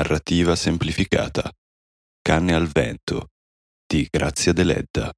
Narrativa 0.00 0.56
semplificata. 0.56 1.52
Canne 2.22 2.54
al 2.54 2.68
vento 2.68 3.32
di 3.86 4.08
Grazia 4.10 4.54
Deledda. 4.54 5.12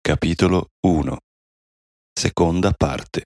Capitolo 0.00 0.68
1. 0.86 1.16
Seconda 2.12 2.70
parte. 2.70 3.24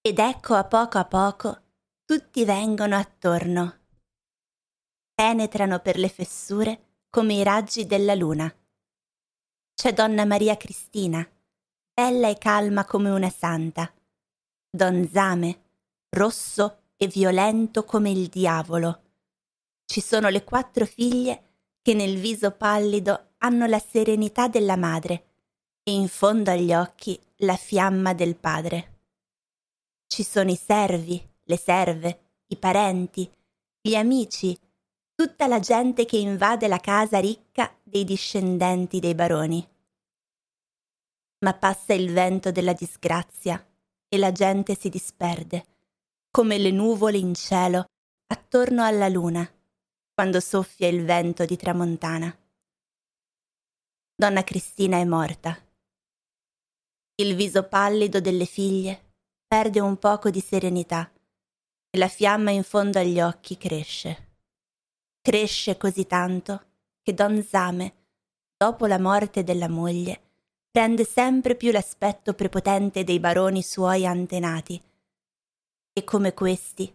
Ed 0.00 0.16
ecco 0.16 0.54
a 0.54 0.62
poco 0.62 0.98
a 0.98 1.04
poco 1.06 1.62
tutti 2.04 2.44
vengono 2.44 2.96
attorno. 2.96 3.80
Penetrano 5.12 5.80
per 5.80 5.98
le 5.98 6.08
fessure 6.08 7.00
come 7.10 7.34
i 7.34 7.42
raggi 7.42 7.84
della 7.84 8.14
luna. 8.14 8.48
C'è 9.74 9.92
donna 9.92 10.24
Maria 10.24 10.56
Cristina, 10.56 11.28
bella 11.92 12.28
e 12.28 12.38
calma 12.38 12.84
come 12.84 13.10
una 13.10 13.28
santa. 13.28 13.92
Don 14.70 15.08
Zame, 15.08 15.62
rosso 16.10 16.81
e 17.02 17.08
violento 17.08 17.84
come 17.84 18.10
il 18.10 18.28
diavolo. 18.28 19.00
Ci 19.84 20.00
sono 20.00 20.28
le 20.28 20.44
quattro 20.44 20.86
figlie 20.86 21.54
che 21.82 21.94
nel 21.94 22.16
viso 22.16 22.52
pallido 22.52 23.30
hanno 23.38 23.66
la 23.66 23.80
serenità 23.80 24.46
della 24.46 24.76
madre 24.76 25.24
e 25.82 25.92
in 25.92 26.06
fondo 26.06 26.52
agli 26.52 26.72
occhi 26.72 27.18
la 27.38 27.56
fiamma 27.56 28.14
del 28.14 28.36
padre. 28.36 29.00
Ci 30.06 30.22
sono 30.22 30.52
i 30.52 30.54
servi, 30.54 31.20
le 31.42 31.56
serve, 31.56 32.20
i 32.46 32.56
parenti, 32.56 33.28
gli 33.80 33.96
amici, 33.96 34.56
tutta 35.12 35.48
la 35.48 35.58
gente 35.58 36.04
che 36.04 36.18
invade 36.18 36.68
la 36.68 36.78
casa 36.78 37.18
ricca 37.18 37.76
dei 37.82 38.04
discendenti 38.04 39.00
dei 39.00 39.16
baroni. 39.16 39.68
Ma 41.40 41.52
passa 41.54 41.94
il 41.94 42.12
vento 42.12 42.52
della 42.52 42.74
disgrazia 42.74 43.60
e 44.08 44.18
la 44.18 44.30
gente 44.30 44.76
si 44.76 44.88
disperde, 44.88 45.66
come 46.34 46.56
le 46.56 46.70
nuvole 46.70 47.18
in 47.18 47.34
cielo 47.34 47.84
attorno 48.28 48.82
alla 48.82 49.08
luna, 49.08 49.46
quando 50.14 50.40
soffia 50.40 50.88
il 50.88 51.04
vento 51.04 51.44
di 51.44 51.58
tramontana. 51.58 52.34
Donna 54.14 54.42
Cristina 54.42 54.96
è 54.96 55.04
morta. 55.04 55.54
Il 57.16 57.34
viso 57.34 57.64
pallido 57.64 58.22
delle 58.22 58.46
figlie 58.46 59.12
perde 59.46 59.80
un 59.80 59.98
poco 59.98 60.30
di 60.30 60.40
serenità 60.40 61.12
e 61.90 61.98
la 61.98 62.08
fiamma 62.08 62.50
in 62.50 62.62
fondo 62.62 62.98
agli 62.98 63.20
occhi 63.20 63.58
cresce. 63.58 64.36
Cresce 65.20 65.76
così 65.76 66.06
tanto 66.06 66.64
che 67.02 67.12
Don 67.12 67.42
Zame, 67.42 68.06
dopo 68.56 68.86
la 68.86 68.98
morte 68.98 69.44
della 69.44 69.68
moglie, 69.68 70.30
prende 70.70 71.04
sempre 71.04 71.56
più 71.56 71.70
l'aspetto 71.72 72.32
prepotente 72.32 73.04
dei 73.04 73.20
baroni 73.20 73.62
suoi 73.62 74.06
antenati 74.06 74.82
e 75.92 76.04
come 76.04 76.32
questi 76.32 76.94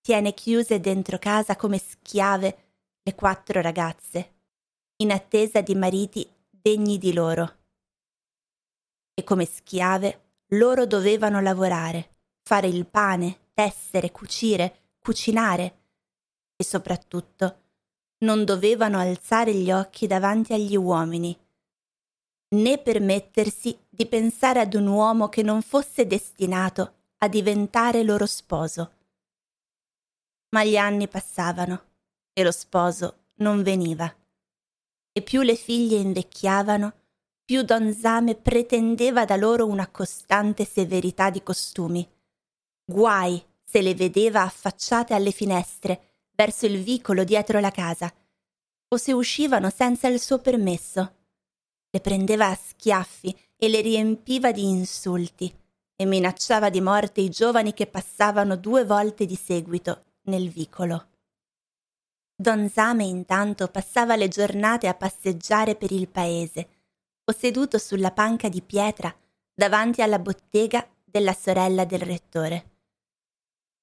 tiene 0.00 0.32
chiuse 0.32 0.80
dentro 0.80 1.18
casa 1.18 1.56
come 1.56 1.78
schiave 1.78 2.68
le 3.02 3.14
quattro 3.14 3.60
ragazze, 3.60 4.36
in 4.96 5.12
attesa 5.12 5.60
di 5.60 5.74
mariti 5.74 6.26
degni 6.48 6.98
di 6.98 7.12
loro. 7.12 7.56
E 9.12 9.22
come 9.24 9.44
schiave 9.44 10.22
loro 10.52 10.86
dovevano 10.86 11.40
lavorare, 11.40 12.16
fare 12.42 12.68
il 12.68 12.86
pane, 12.86 13.50
tessere, 13.52 14.10
cucire, 14.10 14.94
cucinare 14.98 15.78
e 16.56 16.64
soprattutto 16.64 17.62
non 18.20 18.44
dovevano 18.44 18.98
alzare 18.98 19.54
gli 19.54 19.70
occhi 19.70 20.06
davanti 20.06 20.54
agli 20.54 20.74
uomini, 20.74 21.38
né 22.50 22.78
permettersi 22.78 23.78
di 23.88 24.06
pensare 24.06 24.60
ad 24.60 24.74
un 24.74 24.86
uomo 24.86 25.28
che 25.28 25.42
non 25.42 25.60
fosse 25.60 26.06
destinato 26.06 26.97
a 27.18 27.28
diventare 27.28 28.04
loro 28.04 28.26
sposo. 28.26 28.92
Ma 30.50 30.64
gli 30.64 30.76
anni 30.76 31.08
passavano 31.08 31.86
e 32.32 32.42
lo 32.44 32.52
sposo 32.52 33.30
non 33.36 33.62
veniva. 33.62 34.12
E 35.12 35.22
più 35.22 35.42
le 35.42 35.56
figlie 35.56 35.98
invecchiavano, 35.98 36.92
più 37.44 37.62
Don 37.62 37.92
Zame 37.92 38.36
pretendeva 38.36 39.24
da 39.24 39.36
loro 39.36 39.66
una 39.66 39.88
costante 39.88 40.64
severità 40.64 41.30
di 41.30 41.42
costumi. 41.42 42.08
Guai 42.84 43.44
se 43.64 43.82
le 43.82 43.94
vedeva 43.94 44.42
affacciate 44.42 45.12
alle 45.12 45.32
finestre, 45.32 46.12
verso 46.36 46.66
il 46.66 46.80
vicolo 46.82 47.24
dietro 47.24 47.58
la 47.58 47.70
casa, 47.70 48.12
o 48.90 48.96
se 48.96 49.12
uscivano 49.12 49.70
senza 49.70 50.06
il 50.08 50.20
suo 50.20 50.38
permesso. 50.38 51.14
Le 51.90 52.00
prendeva 52.00 52.48
a 52.48 52.54
schiaffi 52.54 53.36
e 53.56 53.68
le 53.68 53.80
riempiva 53.80 54.52
di 54.52 54.68
insulti 54.68 55.52
e 56.00 56.06
minacciava 56.06 56.70
di 56.70 56.80
morte 56.80 57.20
i 57.20 57.28
giovani 57.28 57.74
che 57.74 57.88
passavano 57.88 58.54
due 58.54 58.84
volte 58.84 59.26
di 59.26 59.34
seguito 59.34 60.04
nel 60.26 60.48
vicolo. 60.48 61.08
Don 62.36 62.68
Zame 62.68 63.02
intanto 63.02 63.66
passava 63.66 64.14
le 64.14 64.28
giornate 64.28 64.86
a 64.86 64.94
passeggiare 64.94 65.74
per 65.74 65.90
il 65.90 66.08
paese, 66.08 66.68
o 67.24 67.32
seduto 67.32 67.78
sulla 67.78 68.12
panca 68.12 68.48
di 68.48 68.62
pietra 68.62 69.12
davanti 69.52 70.00
alla 70.00 70.20
bottega 70.20 70.88
della 71.04 71.32
sorella 71.32 71.84
del 71.84 71.98
rettore. 71.98 72.70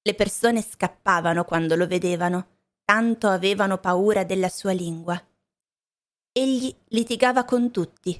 Le 0.00 0.14
persone 0.14 0.62
scappavano 0.62 1.44
quando 1.44 1.76
lo 1.76 1.86
vedevano, 1.86 2.46
tanto 2.82 3.28
avevano 3.28 3.76
paura 3.76 4.24
della 4.24 4.48
sua 4.48 4.72
lingua. 4.72 5.22
Egli 6.32 6.74
litigava 6.88 7.44
con 7.44 7.70
tutti 7.70 8.18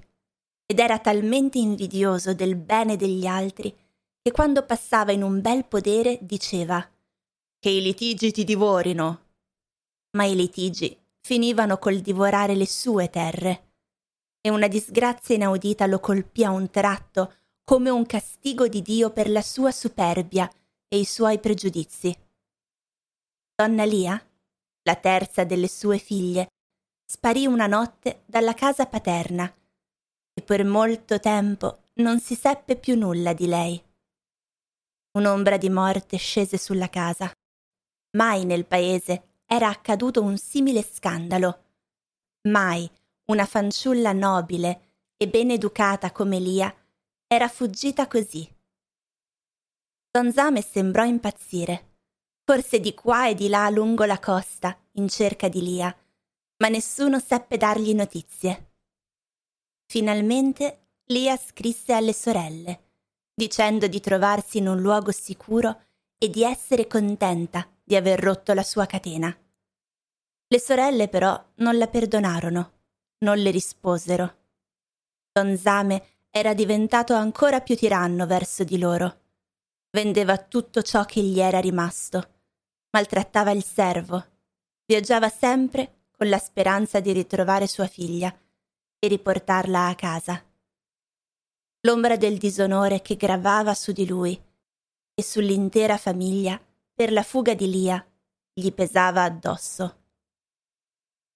ed 0.67 0.79
era 0.79 0.99
talmente 0.99 1.57
invidioso 1.57 2.35
del 2.35 2.57
bene 2.57 2.97
degli 2.97 3.25
altri 3.25 3.75
che 4.27 4.33
quando 4.33 4.67
passava 4.67 5.13
in 5.13 5.23
un 5.23 5.41
bel 5.41 5.65
podere 5.67 6.19
diceva 6.21 6.85
che 7.61 7.71
i 7.71 7.81
litigi 7.81 8.33
ti 8.33 8.43
divorino. 8.43 9.27
Ma 10.17 10.25
i 10.25 10.35
litigi 10.35 10.99
finivano 11.21 11.79
col 11.79 12.01
divorare 12.01 12.57
le 12.57 12.67
sue 12.67 13.09
terre 13.09 13.75
e 14.41 14.51
una 14.51 14.67
disgrazia 14.67 15.37
inaudita 15.37 15.87
lo 15.87 16.01
colpì 16.01 16.43
a 16.43 16.51
un 16.51 16.69
tratto 16.71 17.35
come 17.63 17.89
un 17.89 18.05
castigo 18.05 18.67
di 18.67 18.83
Dio 18.83 19.13
per 19.13 19.31
la 19.31 19.43
sua 19.43 19.71
superbia 19.71 20.53
e 20.89 20.99
i 20.99 21.05
suoi 21.05 21.39
pregiudizi. 21.39 22.13
Donna 23.55 23.85
Lia, 23.85 24.21
la 24.83 24.97
terza 24.97 25.45
delle 25.45 25.69
sue 25.69 25.99
figlie, 25.99 26.49
sparì 27.09 27.47
una 27.47 27.69
notte 27.69 28.23
dalla 28.27 28.55
casa 28.55 28.87
paterna 28.87 29.45
e 30.35 30.43
per 30.43 30.65
molto 30.65 31.21
tempo 31.21 31.83
non 31.99 32.19
si 32.19 32.35
seppe 32.35 32.75
più 32.75 32.97
nulla 32.97 33.33
di 33.33 33.47
lei. 33.47 33.86
Un'ombra 35.17 35.57
di 35.57 35.71
morte 35.71 36.19
scese 36.19 36.59
sulla 36.59 36.91
casa. 36.91 37.33
Mai 38.19 38.45
nel 38.45 38.67
paese 38.67 39.41
era 39.47 39.71
accaduto 39.71 40.23
un 40.23 40.37
simile 40.37 40.83
scandalo. 40.83 41.65
Mai 42.49 42.89
una 43.31 43.47
fanciulla 43.47 44.13
nobile 44.13 44.93
e 45.17 45.27
ben 45.27 45.51
educata 45.51 46.13
come 46.13 46.39
Lia, 46.39 46.73
era 47.27 47.49
fuggita 47.49 48.07
così. 48.07 48.47
Don 50.11 50.31
Zame 50.33 50.61
sembrò 50.61 51.05
impazzire. 51.05 51.95
Corse 52.45 52.79
di 52.79 52.93
qua 52.93 53.29
e 53.29 53.35
di 53.35 53.49
là 53.49 53.71
lungo 53.71 54.05
la 54.05 54.21
costa 54.21 54.79
in 54.93 55.09
cerca 55.09 55.49
di 55.49 55.63
Lia, 55.63 55.97
ma 56.59 56.69
nessuno 56.69 57.21
seppe 57.21 57.57
dargli 57.57 57.95
notizie. 57.95 58.73
Finalmente 59.87 60.89
Lia 61.07 61.39
scrisse 61.39 61.95
alle 61.95 62.13
sorelle, 62.13 62.86
dicendo 63.37 63.87
di 63.87 64.01
trovarsi 64.01 64.59
in 64.59 64.67
un 64.67 64.81
luogo 64.81 65.13
sicuro 65.13 65.83
e 66.19 66.31
di 66.31 66.43
essere 66.43 66.89
contenta 66.89 67.69
di 67.85 67.95
aver 67.95 68.19
rotto 68.19 68.53
la 68.55 68.65
sua 68.65 68.87
catena. 68.87 69.37
Le 70.49 70.61
sorelle 70.61 71.09
però 71.09 71.41
non 71.57 71.77
la 71.77 71.87
perdonarono 71.87 72.73
non 73.19 73.39
le 73.39 73.51
risposero. 73.51 74.37
Don 75.33 75.57
Zame 75.57 76.25
era 76.31 76.53
diventato 76.53 77.15
ancora 77.15 77.61
più 77.61 77.77
tiranno 77.77 78.27
verso 78.27 78.65
di 78.65 78.79
loro. 78.79 79.21
Vendeva 79.91 80.37
tutto 80.37 80.83
ciò 80.83 81.05
che 81.05 81.23
gli 81.23 81.41
era 81.41 81.61
rimasto, 81.61 82.29
maltrattava 82.91 83.53
il 83.53 83.65
servo, 83.65 84.23
viaggiava 84.85 85.29
sempre 85.31 86.09
con 86.11 86.29
la 86.29 86.39
speranza 86.39 87.01
di 87.01 87.13
ritrovare 87.13 87.67
sua 87.67 87.87
figlia 87.87 88.35
e 88.99 89.09
riportarla 89.09 89.87
a 89.87 89.95
casa. 89.95 90.45
L'ombra 91.81 92.17
del 92.17 92.39
disonore 92.39 93.03
che 93.03 93.17
gravava 93.17 93.75
su 93.75 93.93
di 93.93 94.07
lui 94.07 94.41
e 95.15 95.23
sull'intera 95.23 95.97
famiglia 95.97 96.61
per 96.95 97.13
la 97.13 97.23
fuga 97.23 97.55
di 97.55 97.71
Lia 97.71 98.05
gli 98.53 98.73
pesava 98.73 99.23
addosso. 99.23 100.05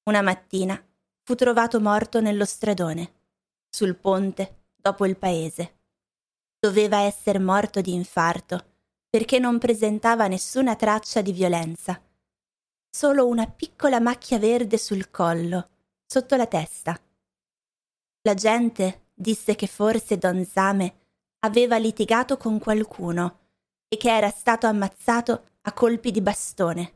Una 0.05 0.23
mattina 0.23 0.83
fu 1.23 1.35
trovato 1.35 1.81
morto 1.81 2.21
nello 2.21 2.45
stradone, 2.45 3.13
sul 3.69 3.97
ponte, 3.97 4.65
dopo 4.75 5.07
il 5.07 5.17
paese. 5.17 5.79
Doveva 6.59 7.01
essere 7.01 7.39
morto 7.39 7.81
di 7.81 7.93
infarto, 7.93 8.65
perché 9.09 9.39
non 9.39 9.59
presentava 9.59 10.27
nessuna 10.27 10.77
traccia 10.77 11.21
di 11.21 11.33
violenza. 11.33 12.03
Solo 12.89 13.27
una 13.27 13.47
piccola 13.47 14.01
macchia 14.01 14.39
verde 14.39 14.79
sul 14.79 15.11
collo, 15.11 15.69
sotto 16.05 16.37
la 16.37 16.47
testa. 16.47 16.99
La 18.23 18.35
gente 18.35 19.10
disse 19.21 19.55
che 19.55 19.67
forse 19.67 20.17
Don 20.17 20.45
Zame 20.47 20.95
aveva 21.41 21.77
litigato 21.77 22.39
con 22.39 22.59
qualcuno 22.59 23.39
e 23.87 23.97
che 23.99 24.11
era 24.11 24.31
stato 24.31 24.67
ammazzato 24.67 25.45
a 25.63 25.73
colpi 25.73 26.11
di 26.11 26.23
bastone. 26.23 26.93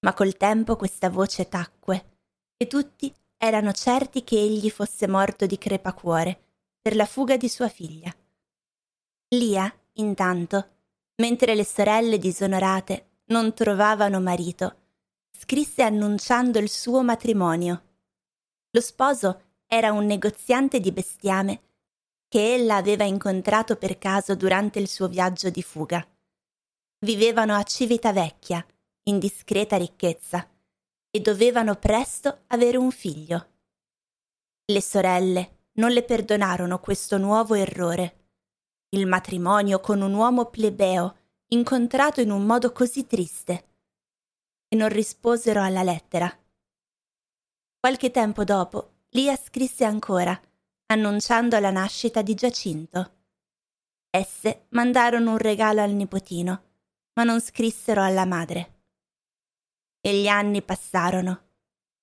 Ma 0.00 0.14
col 0.14 0.36
tempo 0.36 0.76
questa 0.76 1.10
voce 1.10 1.48
tacque 1.48 2.18
e 2.56 2.66
tutti 2.66 3.12
erano 3.36 3.72
certi 3.72 4.24
che 4.24 4.36
egli 4.38 4.70
fosse 4.70 5.06
morto 5.06 5.44
di 5.44 5.58
crepacuore 5.58 6.40
per 6.80 6.96
la 6.96 7.04
fuga 7.04 7.36
di 7.36 7.48
sua 7.48 7.68
figlia. 7.68 8.14
Lia, 9.34 9.72
intanto, 9.94 10.68
mentre 11.16 11.54
le 11.54 11.64
sorelle 11.64 12.18
disonorate 12.18 13.20
non 13.26 13.52
trovavano 13.52 14.20
marito, 14.20 14.76
scrisse 15.30 15.82
annunciando 15.82 16.58
il 16.58 16.70
suo 16.70 17.02
matrimonio. 17.02 17.82
Lo 18.70 18.80
sposo 18.80 19.47
era 19.68 19.92
un 19.92 20.06
negoziante 20.06 20.80
di 20.80 20.90
bestiame 20.90 21.60
che 22.26 22.54
ella 22.54 22.76
aveva 22.76 23.04
incontrato 23.04 23.76
per 23.76 23.98
caso 23.98 24.34
durante 24.34 24.78
il 24.78 24.88
suo 24.88 25.08
viaggio 25.08 25.50
di 25.50 25.62
fuga. 25.62 26.06
Vivevano 27.00 27.54
a 27.54 27.62
Civitavecchia, 27.62 28.66
in 29.04 29.18
discreta 29.18 29.76
ricchezza, 29.76 30.48
e 31.10 31.20
dovevano 31.20 31.76
presto 31.76 32.44
avere 32.48 32.76
un 32.76 32.90
figlio. 32.90 33.46
Le 34.64 34.82
sorelle 34.82 35.56
non 35.74 35.92
le 35.92 36.02
perdonarono 36.02 36.80
questo 36.80 37.16
nuovo 37.18 37.54
errore. 37.54 38.16
Il 38.90 39.06
matrimonio 39.06 39.80
con 39.80 40.00
un 40.00 40.12
uomo 40.12 40.46
plebeo 40.46 41.16
incontrato 41.48 42.20
in 42.20 42.30
un 42.30 42.44
modo 42.44 42.72
così 42.72 43.06
triste. 43.06 43.66
E 44.68 44.76
non 44.76 44.88
risposero 44.88 45.62
alla 45.62 45.82
lettera. 45.82 46.30
Qualche 47.80 48.10
tempo 48.10 48.44
dopo, 48.44 48.97
Lia 49.12 49.36
scrisse 49.36 49.84
ancora, 49.84 50.38
annunciando 50.86 51.58
la 51.58 51.70
nascita 51.70 52.20
di 52.20 52.34
Giacinto. 52.34 53.12
Esse 54.10 54.66
mandarono 54.70 55.32
un 55.32 55.38
regalo 55.38 55.80
al 55.80 55.92
nipotino, 55.92 56.62
ma 57.14 57.24
non 57.24 57.40
scrissero 57.40 58.02
alla 58.02 58.26
madre. 58.26 58.74
E 60.00 60.14
gli 60.14 60.28
anni 60.28 60.60
passarono. 60.60 61.46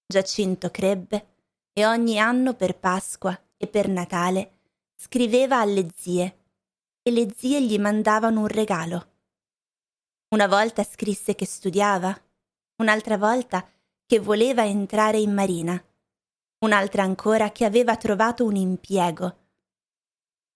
Giacinto 0.06 0.72
crebbe 0.72 1.36
e 1.74 1.86
ogni 1.86 2.20
anno 2.20 2.56
per 2.56 2.78
Pasqua 2.78 3.40
e 3.56 3.68
per 3.68 3.88
Natale 3.88 4.62
scriveva 4.96 5.60
alle 5.60 5.88
zie 5.96 6.40
e 7.04 7.12
le 7.12 7.32
zie 7.36 7.62
gli 7.62 7.78
mandavano 7.78 8.40
un 8.40 8.48
regalo. 8.48 9.14
Una 10.30 10.48
volta 10.48 10.84
scrisse 10.84 11.36
che 11.36 11.46
studiava, 11.46 12.20
un'altra 12.78 13.18
volta 13.18 13.68
che 14.08 14.20
voleva 14.20 14.66
entrare 14.66 15.20
in 15.20 15.34
marina, 15.34 15.84
un'altra 16.60 17.04
ancora 17.04 17.52
che 17.52 17.66
aveva 17.66 17.98
trovato 17.98 18.46
un 18.46 18.56
impiego. 18.56 19.38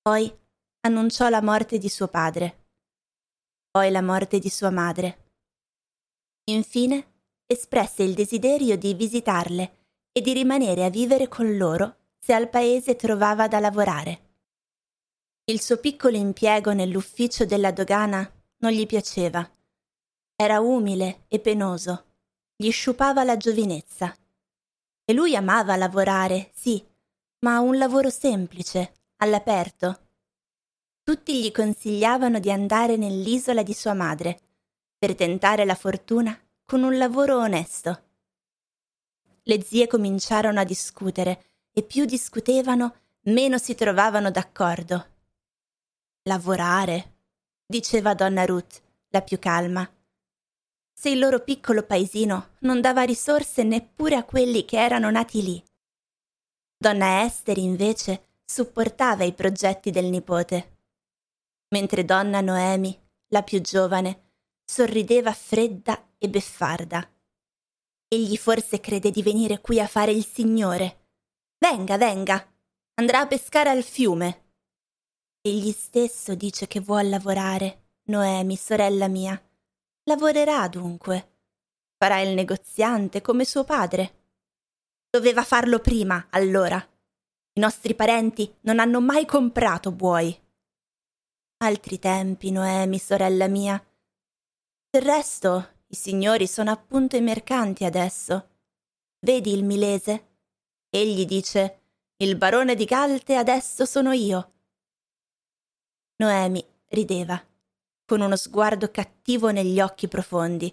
Poi 0.02 0.34
annunciò 0.82 1.30
la 1.30 1.42
morte 1.42 1.78
di 1.78 1.90
suo 1.90 2.08
padre, 2.08 2.68
poi 3.70 3.92
la 3.92 4.02
morte 4.02 4.40
di 4.40 4.50
sua 4.50 4.70
madre. 4.70 5.28
Infine 6.46 7.14
espresse 7.46 8.04
il 8.04 8.14
desiderio 8.14 8.78
di 8.78 8.94
visitarle 8.94 9.78
e 10.12 10.22
di 10.22 10.34
rimanere 10.34 10.86
a 10.86 10.90
vivere 10.90 11.28
con 11.28 11.58
loro 11.58 11.98
se 12.18 12.34
al 12.34 12.50
paese 12.50 12.96
trovava 12.96 13.48
da 13.48 13.60
lavorare. 13.60 14.28
Il 15.46 15.62
suo 15.62 15.78
piccolo 15.78 16.16
impiego 16.16 16.74
nell'ufficio 16.74 17.46
della 17.46 17.72
dogana 17.72 18.32
non 18.58 18.72
gli 18.72 18.86
piaceva. 18.86 19.50
Era 20.36 20.60
umile 20.60 21.26
e 21.28 21.40
penoso, 21.40 22.06
gli 22.56 22.70
sciupava 22.72 23.24
la 23.24 23.38
giovinezza. 23.38 24.16
E 25.10 25.14
lui 25.14 25.36
amava 25.36 25.76
lavorare, 25.76 26.52
sì, 26.54 26.86
ma 27.40 27.60
un 27.62 27.80
lavoro 27.80 28.12
semplice, 28.12 28.94
all'aperto. 29.18 30.02
Tutti 31.02 31.42
gli 31.42 31.52
consigliavano 31.52 32.38
di 32.38 32.52
andare 32.52 32.96
nell'isola 32.96 33.64
di 33.64 33.74
sua 33.74 33.96
madre, 33.96 34.40
per 35.00 35.16
tentare 35.16 35.66
la 35.66 35.74
fortuna 35.74 36.40
con 36.64 36.84
un 36.84 36.96
lavoro 36.96 37.40
onesto. 37.40 38.04
Le 39.42 39.64
zie 39.64 39.88
cominciarono 39.88 40.60
a 40.60 40.64
discutere 40.64 41.44
e 41.74 41.82
più 41.82 42.06
discutevano, 42.06 42.98
meno 43.22 43.58
si 43.58 43.74
trovavano 43.74 44.30
d'accordo. 44.30 45.08
Lavorare, 46.22 47.16
diceva 47.66 48.14
donna 48.14 48.46
Ruth, 48.46 48.80
la 49.08 49.24
più 49.24 49.40
calma. 49.40 49.92
Se 51.00 51.10
il 51.10 51.18
loro 51.18 51.40
piccolo 51.40 51.84
paesino 51.84 52.56
non 52.60 52.82
dava 52.82 53.04
risorse 53.04 53.64
neppure 53.64 54.18
a 54.18 54.26
quelli 54.26 54.66
che 54.66 54.78
erano 54.78 55.10
nati 55.10 55.42
lì. 55.42 55.64
Donna 56.78 57.24
Esther, 57.24 57.58
invece, 57.58 58.42
supportava 58.44 59.24
i 59.24 59.32
progetti 59.32 59.92
del 59.92 60.08
nipote. 60.08 60.80
Mentre 61.70 62.04
donna 62.04 62.42
Noemi, 62.42 63.02
la 63.30 63.44
più 63.44 63.62
giovane, 63.62 64.34
sorrideva 64.66 65.32
fredda 65.32 66.06
e 66.18 66.28
beffarda. 66.28 67.10
Egli 68.10 68.36
forse 68.36 68.82
crede 68.82 69.10
di 69.10 69.24
venire 69.24 69.62
qui 69.62 69.80
a 69.80 69.88
fare 69.88 70.12
il 70.12 70.26
signore. 70.26 71.08
Venga, 71.60 71.98
venga. 71.98 72.46
Andrà 72.96 73.22
a 73.22 73.28
pescare 73.28 73.70
al 73.70 73.84
fiume. 73.84 74.48
Egli 75.40 75.72
stesso 75.72 76.36
dice 76.36 76.68
che 76.68 76.82
vuol 76.82 77.08
lavorare, 77.08 77.86
Noemi, 78.10 78.58
sorella 78.58 79.08
mia. 79.08 79.42
Lavorerà 80.10 80.68
dunque. 80.68 81.36
Farà 81.96 82.20
il 82.22 82.34
negoziante 82.34 83.22
come 83.22 83.46
suo 83.46 83.64
padre. 83.64 84.16
Doveva 85.08 85.44
farlo 85.44 85.78
prima, 85.78 86.30
allora. 86.32 86.78
I 87.54 87.60
nostri 87.60 87.94
parenti 87.94 88.52
non 88.62 88.80
hanno 88.80 89.02
mai 89.02 89.28
comprato 89.28 89.92
buoi. 89.92 90.36
Altri 91.58 92.00
tempi, 92.00 92.50
Noemi, 92.50 92.98
sorella 92.98 93.48
mia. 93.48 93.80
Del 94.90 95.04
resto, 95.04 95.84
i 95.86 95.96
signori 95.96 96.48
sono 96.48 96.72
appunto 96.72 97.16
i 97.16 97.22
mercanti 97.22 97.86
adesso. 97.86 98.50
Vedi 99.20 99.54
il 99.54 99.64
milese? 99.64 100.38
Egli 100.90 101.26
dice 101.26 101.82
Il 102.18 102.36
barone 102.36 102.74
di 102.74 102.86
Galte 102.86 103.36
adesso 103.36 103.86
sono 103.86 104.12
io. 104.12 104.54
Noemi 106.16 106.66
rideva, 106.88 107.40
con 108.10 108.22
uno 108.22 108.36
sguardo 108.36 108.90
cattivo 108.90 109.52
negli 109.52 109.80
occhi 109.80 110.08
profondi, 110.08 110.68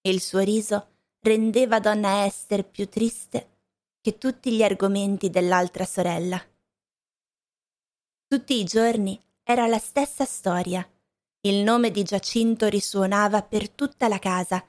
e 0.00 0.10
il 0.10 0.20
suo 0.20 0.38
riso 0.38 0.86
rendeva 1.18 1.80
donna 1.80 2.24
Esther 2.24 2.64
più 2.64 2.88
triste 2.88 3.48
che 4.00 4.16
tutti 4.16 4.52
gli 4.52 4.62
argomenti 4.62 5.28
dell'altra 5.28 5.84
sorella. 5.84 6.40
Tutti 8.28 8.60
i 8.60 8.62
giorni 8.62 9.20
era 9.42 9.66
la 9.66 9.78
stessa 9.78 10.24
storia 10.24 10.88
il 11.42 11.62
nome 11.62 11.92
di 11.92 12.02
Giacinto 12.02 12.66
risuonava 12.66 13.42
per 13.42 13.70
tutta 13.70 14.08
la 14.08 14.18
casa 14.18 14.64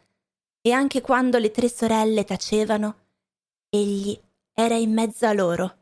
e 0.61 0.71
anche 0.71 1.01
quando 1.01 1.39
le 1.39 1.49
tre 1.49 1.67
sorelle 1.67 2.23
tacevano, 2.23 2.95
egli 3.69 4.19
era 4.53 4.75
in 4.75 4.93
mezzo 4.93 5.25
a 5.25 5.33
loro, 5.33 5.77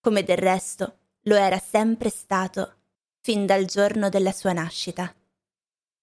come 0.00 0.22
del 0.22 0.38
resto 0.38 0.96
lo 1.22 1.34
era 1.34 1.58
sempre 1.58 2.08
stato 2.08 2.76
fin 3.20 3.44
dal 3.44 3.66
giorno 3.66 4.08
della 4.08 4.32
sua 4.32 4.52
nascita. 4.52 5.14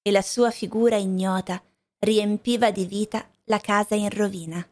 E 0.01 0.11
la 0.11 0.21
sua 0.21 0.51
figura 0.51 0.95
ignota 0.95 1.61
riempiva 1.99 2.71
di 2.71 2.85
vita 2.85 3.29
la 3.45 3.59
casa 3.59 3.95
in 3.95 4.09
rovina. 4.09 4.67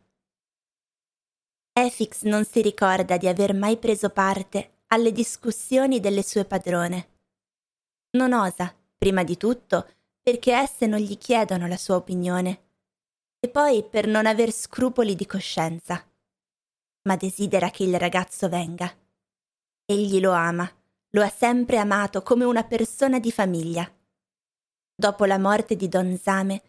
Efix 1.74 2.24
non 2.24 2.46
si 2.46 2.62
ricorda 2.62 3.18
di 3.18 3.28
aver 3.28 3.54
mai 3.54 3.78
preso 3.78 4.10
parte 4.10 4.82
alle 4.88 5.12
discussioni 5.12 6.00
delle 6.00 6.24
sue 6.24 6.46
padrone. 6.46 7.10
Non 8.12 8.34
osa, 8.34 8.74
prima 8.98 9.24
di 9.24 9.38
tutto 9.38 9.88
perché 10.28 10.54
esse 10.54 10.88
non 10.88 11.00
gli 11.00 11.18
chiedono 11.18 11.68
la 11.68 11.78
sua 11.78 11.96
opinione 11.96 12.66
e 13.40 13.48
poi 13.50 13.84
per 13.84 14.08
non 14.08 14.26
aver 14.26 14.52
scrupoli 14.52 15.16
di 15.16 15.26
coscienza. 15.26 16.04
Ma 17.04 17.16
desidera 17.16 17.70
che 17.70 17.84
il 17.84 17.98
ragazzo 17.98 18.50
venga. 18.50 18.94
Egli 19.86 20.20
lo 20.20 20.32
ama, 20.32 20.70
lo 21.12 21.22
ha 21.22 21.30
sempre 21.30 21.78
amato 21.78 22.24
come 22.24 22.44
una 22.44 22.64
persona 22.64 23.20
di 23.20 23.32
famiglia. 23.32 23.90
Dopo 25.00 25.26
la 25.26 25.38
morte 25.38 25.76
di 25.76 25.88
Don 25.88 26.18
Zame, 26.18 26.64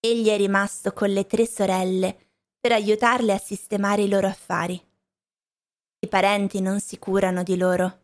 egli 0.00 0.26
è 0.26 0.36
rimasto 0.36 0.92
con 0.92 1.08
le 1.10 1.26
tre 1.26 1.46
sorelle 1.46 2.30
per 2.58 2.72
aiutarle 2.72 3.32
a 3.32 3.38
sistemare 3.38 4.02
i 4.02 4.08
loro 4.08 4.26
affari. 4.26 4.74
I 6.00 6.08
parenti 6.08 6.60
non 6.60 6.80
si 6.80 6.98
curano 6.98 7.44
di 7.44 7.56
loro, 7.56 8.00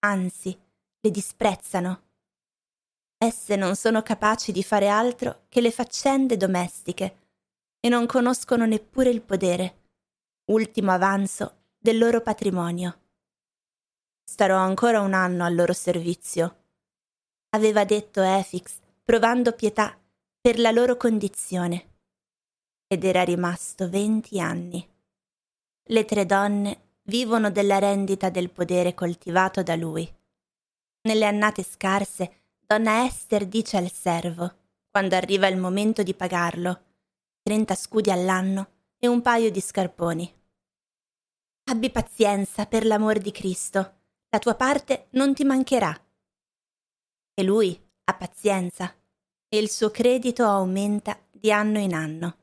anzi, 0.00 0.54
le 1.00 1.10
disprezzano 1.10 2.02
Esse 3.16 3.56
non 3.56 3.74
sono 3.74 4.02
capaci 4.02 4.52
di 4.52 4.62
fare 4.62 4.88
altro 4.88 5.44
che 5.48 5.62
le 5.62 5.70
faccende 5.70 6.36
domestiche 6.36 7.16
e 7.80 7.88
non 7.88 8.04
conoscono 8.04 8.66
neppure 8.66 9.08
il 9.08 9.22
podere, 9.22 9.84
ultimo 10.50 10.92
avanzo 10.92 11.68
del 11.78 11.96
loro 11.96 12.20
patrimonio. 12.20 13.00
Starò 14.22 14.58
ancora 14.58 15.00
un 15.00 15.14
anno 15.14 15.44
al 15.44 15.54
loro 15.54 15.72
servizio, 15.72 16.64
aveva 17.50 17.86
detto 17.86 18.20
Efix, 18.20 18.84
provando 19.06 19.52
pietà 19.52 19.96
per 20.40 20.58
la 20.58 20.72
loro 20.72 20.96
condizione. 20.96 21.98
Ed 22.88 23.04
era 23.04 23.22
rimasto 23.22 23.88
venti 23.88 24.40
anni. 24.40 24.84
Le 25.84 26.04
tre 26.04 26.26
donne 26.26 26.96
vivono 27.02 27.52
della 27.52 27.78
rendita 27.78 28.30
del 28.30 28.50
podere 28.50 28.94
coltivato 28.94 29.62
da 29.62 29.76
lui. 29.76 30.12
Nelle 31.02 31.24
annate 31.24 31.62
scarse 31.62 32.54
Donna 32.58 33.04
Esther 33.04 33.46
dice 33.46 33.76
al 33.76 33.92
servo, 33.92 34.56
quando 34.90 35.14
arriva 35.14 35.46
il 35.46 35.56
momento 35.56 36.02
di 36.02 36.12
pagarlo, 36.12 36.82
trenta 37.42 37.76
scudi 37.76 38.10
all'anno 38.10 38.70
e 38.98 39.06
un 39.06 39.22
paio 39.22 39.52
di 39.52 39.60
scarponi. 39.60 40.34
Abbi 41.70 41.90
pazienza 41.90 42.66
per 42.66 42.84
l'amor 42.84 43.18
di 43.18 43.30
Cristo, 43.30 43.78
la 44.30 44.40
tua 44.40 44.56
parte 44.56 45.06
non 45.10 45.32
ti 45.32 45.44
mancherà. 45.44 45.96
E 47.34 47.42
lui 47.44 47.84
ha 48.08 48.14
pazienza 48.14 48.94
e 49.48 49.58
il 49.58 49.68
suo 49.68 49.90
credito 49.90 50.44
aumenta 50.44 51.18
di 51.30 51.50
anno 51.50 51.78
in 51.78 51.94
anno, 51.94 52.36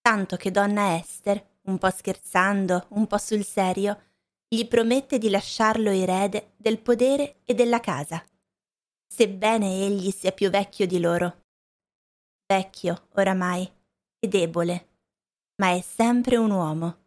tanto 0.00 0.36
che 0.36 0.50
donna 0.50 0.96
Esther, 0.96 1.58
un 1.62 1.78
po' 1.78 1.90
scherzando, 1.90 2.86
un 2.90 3.06
po' 3.06 3.18
sul 3.18 3.44
serio, 3.44 4.02
gli 4.48 4.66
promette 4.66 5.18
di 5.18 5.28
lasciarlo 5.28 5.90
erede 5.90 6.52
del 6.56 6.80
podere 6.80 7.40
e 7.44 7.54
della 7.54 7.80
casa, 7.80 8.24
sebbene 9.06 9.84
egli 9.84 10.10
sia 10.10 10.32
più 10.32 10.50
vecchio 10.50 10.86
di 10.86 11.00
loro. 11.00 11.44
Vecchio, 12.46 13.08
oramai, 13.14 13.68
e 14.18 14.28
debole, 14.28 14.88
ma 15.56 15.72
è 15.72 15.80
sempre 15.80 16.36
un 16.36 16.50
uomo, 16.50 16.98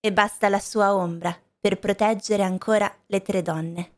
e 0.00 0.12
basta 0.12 0.48
la 0.48 0.60
sua 0.60 0.94
ombra 0.94 1.36
per 1.60 1.78
proteggere 1.78 2.42
ancora 2.42 2.92
le 3.06 3.22
tre 3.22 3.42
donne. 3.42 3.97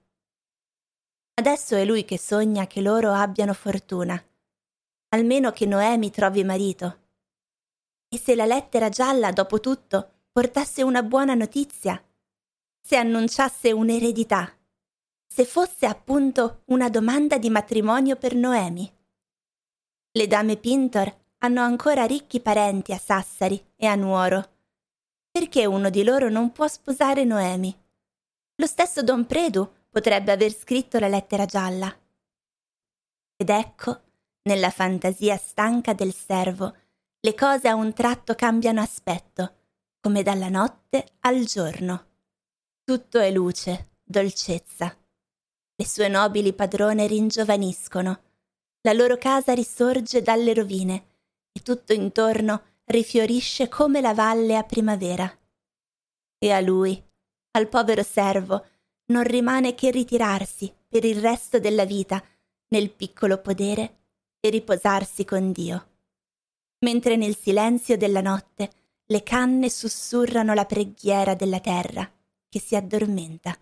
Adesso 1.41 1.75
è 1.75 1.87
lui 1.87 2.05
che 2.05 2.19
sogna 2.19 2.67
che 2.67 2.83
loro 2.83 3.15
abbiano 3.15 3.55
fortuna, 3.55 4.23
almeno 5.09 5.53
che 5.53 5.65
Noemi 5.65 6.11
trovi 6.11 6.45
marito. 6.45 6.99
E 8.11 8.19
se 8.19 8.35
la 8.35 8.45
lettera 8.45 8.91
gialla, 8.91 9.33
dopo 9.33 9.59
tutto, 9.59 10.27
portasse 10.31 10.83
una 10.83 11.03
buona 11.03 11.33
notizia, 11.33 11.99
se 12.79 12.95
annunciasse 12.97 13.73
un'eredità, 13.73 14.55
se 15.27 15.47
fosse 15.47 15.87
appunto 15.87 16.61
una 16.67 16.91
domanda 16.91 17.39
di 17.39 17.49
matrimonio 17.49 18.17
per 18.17 18.35
Noemi. 18.35 18.93
Le 20.13 20.27
dame 20.27 20.59
Pintor 20.59 21.11
hanno 21.39 21.63
ancora 21.63 22.05
ricchi 22.05 22.41
parenti 22.41 22.93
a 22.93 22.99
Sassari 22.99 23.65
e 23.77 23.87
a 23.87 23.95
Nuoro. 23.95 24.47
Perché 25.31 25.65
uno 25.65 25.89
di 25.89 26.05
loro 26.05 26.29
non 26.29 26.53
può 26.53 26.69
sposare 26.69 27.25
Noemi? 27.25 27.75
Lo 28.57 28.67
stesso 28.67 29.03
Don 29.03 29.25
Predu 29.25 29.79
potrebbe 29.91 30.33
aver 30.33 30.53
scritto 30.53 30.99
la 30.99 31.09
lettera 31.09 31.45
gialla. 31.45 31.95
Ed 33.37 33.49
ecco, 33.49 34.03
nella 34.43 34.71
fantasia 34.71 35.37
stanca 35.37 35.93
del 35.93 36.15
servo, 36.15 36.75
le 37.21 37.35
cose 37.35 37.69
a 37.69 37.75
un 37.75 37.93
tratto 37.93 38.35
cambiano 38.35 38.81
aspetto, 38.81 39.55
come 40.01 40.23
dalla 40.23 40.49
notte 40.49 41.07
al 41.21 41.45
giorno. 41.45 42.07
Tutto 42.85 43.19
è 43.19 43.31
luce, 43.31 43.97
dolcezza. 44.03 44.97
Le 45.75 45.87
sue 45.87 46.09
nobili 46.09 46.53
padrone 46.53 47.07
ringiovaniscono, 47.07 48.23
la 48.83 48.93
loro 48.93 49.19
casa 49.19 49.53
risorge 49.53 50.23
dalle 50.23 50.55
rovine 50.55 51.09
e 51.53 51.61
tutto 51.61 51.93
intorno 51.93 52.63
rifiorisce 52.85 53.69
come 53.69 54.01
la 54.01 54.15
valle 54.15 54.57
a 54.57 54.65
primavera. 54.65 55.31
E 56.39 56.51
a 56.51 56.61
lui, 56.61 57.03
al 57.53 57.69
povero 57.69 58.03
servo, 58.03 58.65
non 59.11 59.25
rimane 59.25 59.75
che 59.75 59.91
ritirarsi 59.91 60.73
per 60.89 61.05
il 61.05 61.21
resto 61.21 61.59
della 61.61 61.85
vita 61.85 62.23
nel 62.69 62.91
piccolo 62.91 63.39
podere 63.39 63.99
e 64.41 64.51
riposarsi 64.51 65.25
con 65.25 65.53
Dio. 65.53 65.87
Mentre 66.81 67.17
nel 67.17 67.37
silenzio 67.37 67.97
della 67.97 68.21
notte 68.21 68.71
le 69.07 69.23
canne 69.23 69.69
sussurrano 69.69 70.55
la 70.55 70.65
preghiera 70.65 71.35
della 71.35 71.61
terra 71.61 72.11
che 72.49 72.61
si 72.61 72.75
addormenta. 72.75 73.57